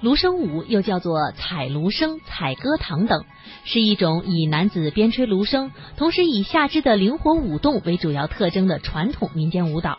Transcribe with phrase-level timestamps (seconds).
[0.00, 3.24] 芦笙舞又叫做采芦笙、采歌堂等，
[3.64, 9.98] 是一种以男子边吹芦笙，同时以下肢的灵活舞动为主要特征的传统民间舞蹈。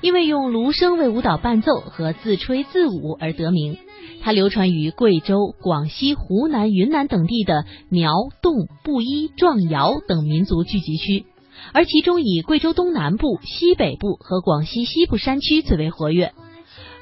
[0.00, 3.78] 因为用芦笙为舞蹈伴奏和自吹自舞而得名。
[4.20, 8.10] 它流传于贵州、广西、湖南、云南等地的苗、
[8.42, 11.26] 侗、布依、壮瑶等民族聚集区，
[11.72, 16.32] 而其中以贵州东南部、西北部和广西西部山区最为活跃。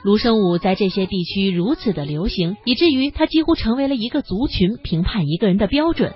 [0.03, 6.13] 芦笙舞在这些地区如此的流行，以至于它几乎成为了一个族群评判一个人的标准。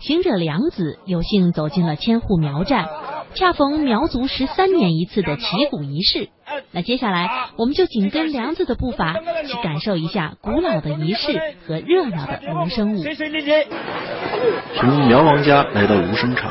[0.00, 2.88] 行者梁子有幸走进了千户苗寨，
[3.34, 6.28] 恰逢苗族十三年一次的祈鼓仪式。
[6.72, 9.14] 那接下来，我们就紧跟梁子的步伐，
[9.46, 13.02] 去感受一下古老的仪式和热闹的芦笙舞。
[14.76, 16.50] 从苗王家来到芦笙场，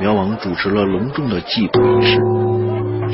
[0.00, 2.53] 苗王主持了隆重的祭鼓仪式。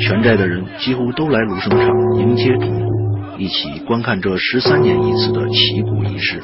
[0.01, 1.87] 全寨的人几乎都来芦笙场
[2.17, 6.41] 迎接铜鼓，一起观看这十三年一次的祈鼓仪式。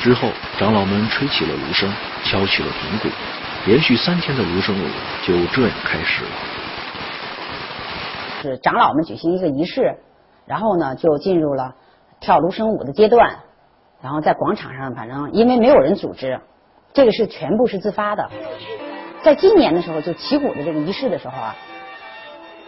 [0.00, 1.88] 之后，长老们吹起了芦笙，
[2.24, 3.08] 敲起了铜鼓，
[3.66, 4.84] 连续三天的芦笙舞
[5.24, 6.30] 就这样开始了。
[8.42, 9.94] 是长老们举行一个仪式，
[10.44, 11.76] 然后呢，就进入了
[12.18, 13.36] 跳芦笙舞的阶段。
[14.02, 16.40] 然后在广场上，反正因为没有人组织，
[16.92, 18.28] 这个是全部是自发的。
[19.22, 21.54] 在今年的时候，就起鼓的这个仪式的时候啊。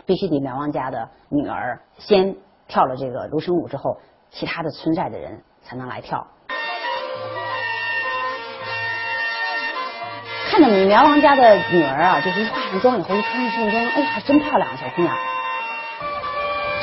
[0.06, 2.34] 必须得苗王家的女儿先
[2.68, 3.98] 跳了这个芦笙舞之后，
[4.30, 6.26] 其他的村寨的人才能来跳。
[10.50, 15.16] 看着苗王家的女儿啊，就是一化上妆以后，一穿上盛装，哎呀，真漂亮，小姑娘。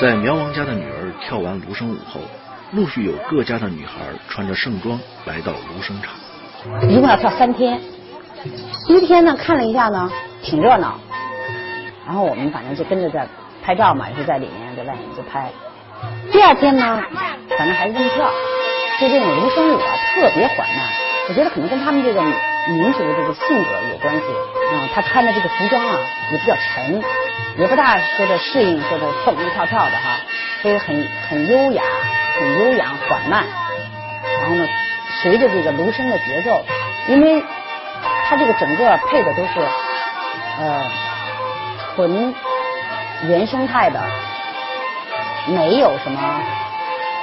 [0.02, 2.22] 在苗王家的女儿跳完芦笙舞后，
[2.72, 6.16] 陆续有各家的女孩穿着盛装来到芦笙场。
[6.90, 7.80] 一共要跳三天，
[8.88, 11.00] 第一天呢，看了一下呢，挺热闹。
[12.10, 13.28] 然后我们反正就跟着在
[13.64, 15.52] 拍照嘛，也是在里面在外面就拍。
[16.32, 17.04] 第二天呢，
[17.56, 18.32] 反正还是这么跳，
[19.00, 20.90] 就这种芦笙舞啊，特别缓慢。
[21.28, 24.24] 我觉得可能跟他们这个民族的这个性格有关系。
[24.74, 26.00] 嗯，他穿的这个服装啊
[26.32, 27.04] 也比较沉，
[27.60, 30.18] 也不大说的适应说的蹦蹦跳跳的哈，
[30.64, 31.84] 所以很很优雅，
[32.40, 33.46] 很悠扬缓慢。
[34.42, 34.68] 然后呢，
[35.22, 36.66] 随着这个芦笙的节奏，
[37.08, 37.44] 因为
[38.28, 39.60] 它这个整个配的都是
[40.60, 40.90] 呃。
[41.96, 42.34] 纯
[43.28, 44.00] 原生态的，
[45.48, 46.42] 没有什么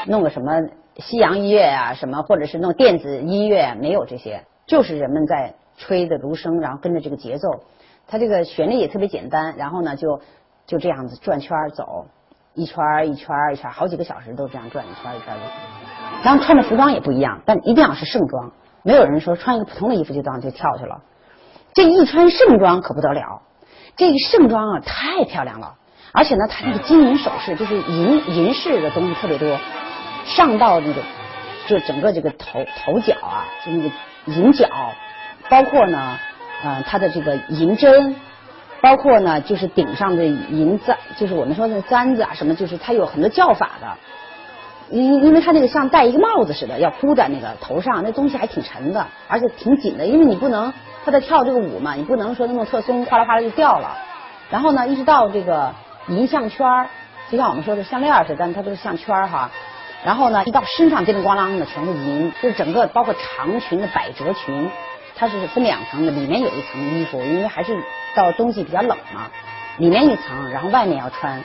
[0.07, 0.53] 弄个什么
[0.97, 7.49] 西洋音乐啊，什么或者是弄电子音乐，没有这些，就是人们在吹的芦笙，然后跟着这个节奏，
[8.07, 10.21] 它这个旋律也特别简单，然后呢就
[10.67, 12.07] 就这样子转圈走，
[12.55, 15.41] 一圈一圈一圈，好几个小时都这样转一圈一圈的。
[16.23, 18.53] 然后穿的服装也不一样，但一定要是盛装，
[18.83, 21.01] 没有人说穿一个普通的衣服就当就跳去了，
[21.73, 23.43] 这一穿盛装可不得了。
[23.97, 25.75] 这个盛装啊，太漂亮了，
[26.13, 29.59] 而且呢，它那个金银首饰，就是银银饰的东西特别多，
[30.27, 31.01] 上到那个
[31.67, 33.91] 就整个这个头头角啊，就那个
[34.27, 34.69] 银角，
[35.49, 36.19] 包括呢，
[36.63, 38.15] 呃，它的这个银针，
[38.81, 43.97] 包括呢，就是顶上的银簪，就是我们说的簪子啊，什么，就是它有很多叫法的，
[44.91, 50.73] 因因为它那个像戴一个帽子似的，要箍在那个头上，那东西还挺沉的，而且挺紧的，因为你不能。
[51.05, 53.97] 他在跳这个舞嘛，你不能说那么特松，哗啦哗啦就掉了。
[54.51, 55.73] 然后呢，一直到这个
[56.09, 56.89] 银项圈儿，
[57.31, 59.49] 就像我们说的项链似的，但它都是项圈儿哈。
[60.05, 64.69] 然后呢，一到身上叮铃咣啷的全是银，就是整个包括长裙的百褶裙，
[65.15, 67.81] 它是分两层的，里面有一层衣服，因为还是
[68.17, 69.31] 到冬季比较冷嘛，
[69.79, 71.41] 里面一层，然后外面要穿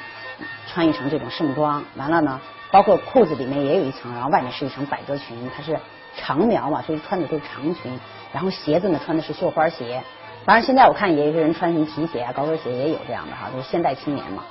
[0.74, 1.84] 穿一层这种盛装。
[1.98, 2.42] 完了呢，
[2.72, 5.78] 包括裤子里面也有一层，然后外面是一层百褶裙，它是
[6.16, 8.00] 长苗嘛，所以穿的都是长裙。
[8.34, 10.02] 然后鞋子呢，穿的是绣花鞋。
[10.46, 14.44] 反正现在我看也有些人穿什么皮鞋啊、高跟鞋也有这样的哈，就是现代青年嘛。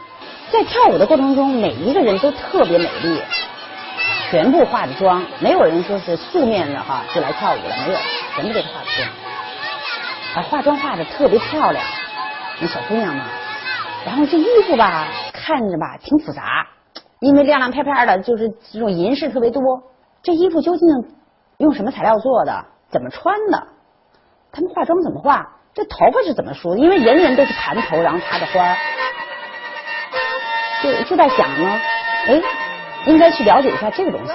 [0.53, 3.21] 在跳舞的过程中，每一个人都特别美丽，
[4.31, 7.99] 全部化着妆，没有人说是素面的哈就来跳舞了，没有，
[8.37, 9.09] 全部都是化妆。
[10.35, 11.85] 啊，化妆化的特别漂亮，
[12.61, 13.25] 那小姑娘嘛。
[14.05, 16.69] 然后这衣服吧，看着吧挺复杂，
[17.21, 19.63] 因为亮亮片片的，就是这种银饰特别多。
[20.22, 20.89] 这衣服究竟
[21.59, 22.65] 用什么材料做的？
[22.91, 23.69] 怎么穿的？
[24.51, 25.49] 他们化妆怎么化？
[25.72, 26.75] 这头发是怎么梳？
[26.77, 28.77] 因为人人都是盘头，然后插着花儿，
[30.83, 31.81] 就就在想呢，
[32.27, 32.43] 哎，
[33.07, 34.33] 应该去了解一下这个东西。